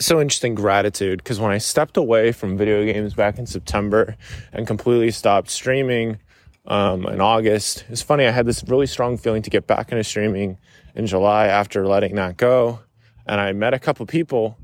[0.00, 4.16] so interesting gratitude because when I stepped away from video games back in September
[4.52, 6.18] and completely stopped streaming
[6.66, 8.26] um, in August, it's funny.
[8.26, 10.58] I had this really strong feeling to get back into streaming
[10.94, 12.80] in July after letting that go,
[13.26, 14.56] and I met a couple people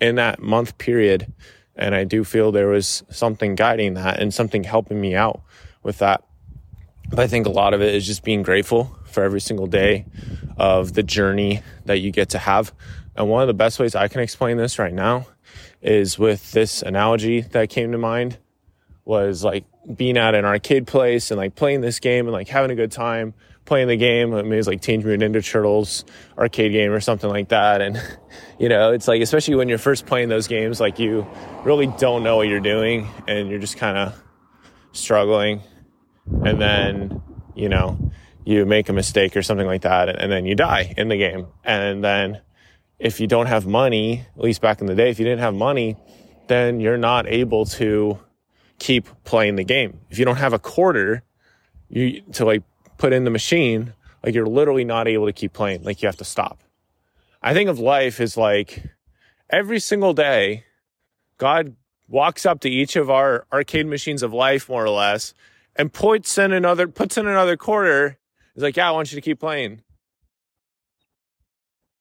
[0.00, 1.32] in that month period,
[1.76, 5.42] and I do feel there was something guiding that and something helping me out
[5.82, 6.24] with that.
[7.08, 10.06] But I think a lot of it is just being grateful for every single day
[10.56, 12.72] of the journey that you get to have
[13.16, 15.26] and one of the best ways I can explain this right now
[15.80, 18.38] is with this analogy that came to mind
[19.04, 19.64] was like
[19.96, 22.90] being at an arcade place and like playing this game and like having a good
[22.90, 23.34] time
[23.66, 24.34] playing the game.
[24.34, 26.04] I mean, it was like Teenage Mutant Ninja Turtles
[26.36, 27.80] arcade game or something like that.
[27.80, 28.02] And,
[28.58, 31.26] you know, it's like, especially when you're first playing those games, like you
[31.62, 34.20] really don't know what you're doing and you're just kind of
[34.92, 35.60] struggling.
[36.26, 37.22] And then,
[37.54, 38.12] you know,
[38.44, 41.46] you make a mistake or something like that and then you die in the game.
[41.64, 42.40] And then
[42.98, 45.54] if you don't have money, at least back in the day, if you didn't have
[45.54, 45.96] money,
[46.46, 48.18] then you're not able to
[48.78, 50.00] keep playing the game.
[50.10, 51.22] If you don't have a quarter
[51.88, 52.62] you to like
[52.98, 55.82] put in the machine, like you're literally not able to keep playing.
[55.82, 56.62] Like you have to stop.
[57.42, 58.82] I think of life as like
[59.50, 60.64] every single day,
[61.38, 61.76] God
[62.08, 65.34] walks up to each of our arcade machines of life, more or less,
[65.76, 68.18] and puts in another puts in another quarter.
[68.54, 69.82] He's like, "Yeah, I want you to keep playing."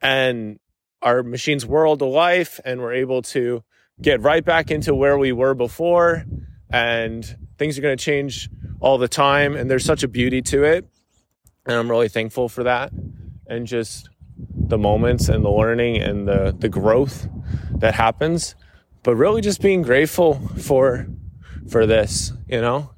[0.02, 0.60] And
[1.04, 3.64] our machines whirl to life and we're able to
[4.02, 6.26] get right back into where we were before
[6.72, 10.64] and things are going to change all the time and there's such a beauty to
[10.64, 10.88] it
[11.66, 12.92] and i'm really thankful for that
[13.48, 14.10] and just
[14.56, 17.28] the moments and the learning and the the growth
[17.76, 18.56] that happens
[19.04, 21.06] but really just being grateful for
[21.70, 22.90] for this you know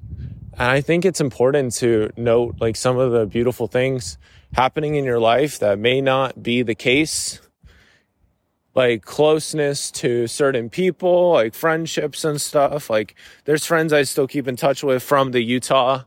[0.58, 4.18] and i think it's important to note like some of the beautiful things
[4.54, 7.40] happening in your life that may not be the case
[8.76, 12.90] like closeness to certain people, like friendships and stuff.
[12.90, 16.04] Like there's friends I still keep in touch with from the Utah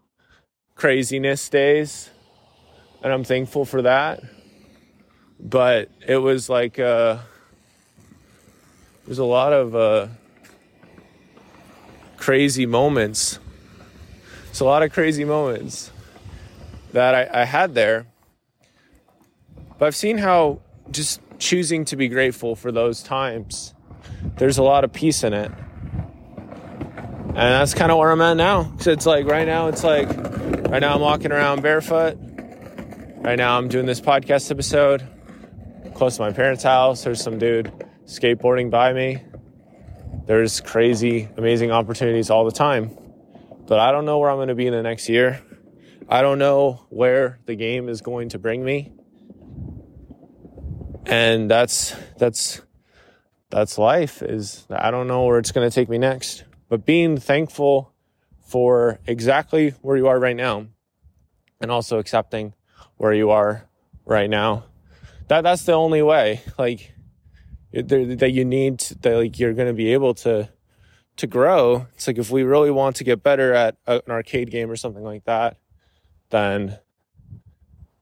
[0.75, 2.11] craziness days.
[3.03, 4.21] And I'm thankful for that.
[5.39, 7.17] But it was like uh
[9.05, 10.07] there's a lot of uh
[12.17, 13.39] crazy moments.
[14.59, 15.89] It's a lot of crazy moments
[16.91, 18.07] that I, I had there.
[19.77, 20.59] But I've seen how
[20.91, 23.73] just choosing to be grateful for those times.
[24.35, 25.49] There's a lot of peace in it.
[27.29, 28.73] And that's kind of where I'm at now.
[28.79, 32.17] So it's like right now, it's like right now I'm walking around barefoot.
[33.19, 35.07] Right now I'm doing this podcast episode
[35.95, 37.05] close to my parents' house.
[37.05, 37.71] There's some dude
[38.07, 39.23] skateboarding by me.
[40.25, 42.98] There's crazy, amazing opportunities all the time.
[43.69, 45.43] But I don't know where I'm going to be in the next year.
[46.09, 48.91] I don't know where the game is going to bring me.
[51.05, 52.63] And that's that's
[53.51, 56.45] that's life is i don't know where it's going to take me next.
[56.67, 57.93] But being thankful
[58.41, 60.65] for exactly where you are right now
[61.61, 62.55] and also accepting
[62.97, 63.69] where you are
[64.03, 64.63] right now.
[65.27, 66.91] That that's the only way like
[67.71, 70.49] that you need to, that like you're going to be able to
[71.19, 74.49] to grow it's like if we really want to get better at uh, an arcade
[74.49, 75.57] game or something like that
[76.31, 76.79] then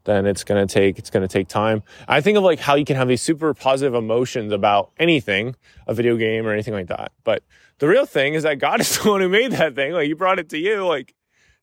[0.08, 1.84] then it's going to take it's going to take time.
[2.08, 5.94] I think of like how you can have these super positive emotions about anything a
[5.94, 7.12] video game or anything like that.
[7.24, 7.44] But
[7.80, 9.92] the real thing is that god is the one who made that thing.
[9.92, 10.88] Like he brought it to you.
[10.88, 11.14] Like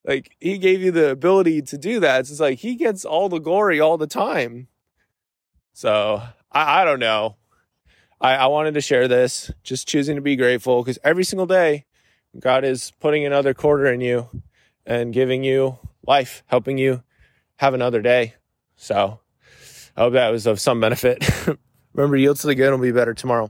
[0.04, 2.20] like he gave you the ability to do that.
[2.20, 4.68] It's just like he gets all the glory all the time.
[5.72, 6.22] So
[6.52, 7.36] i, I don't know
[8.20, 11.84] I, I wanted to share this just choosing to be grateful because every single day
[12.38, 14.28] god is putting another quarter in you
[14.86, 17.02] and giving you life helping you
[17.56, 18.34] have another day.
[18.76, 19.20] So
[19.96, 21.28] I hope that was of some benefit.
[21.94, 23.42] Remember, yield to the good will be better tomorrow.